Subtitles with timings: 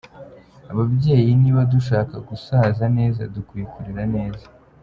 [0.71, 4.45] Ababyeyi niba dushaka gusaza neza dukwiye kurera neza.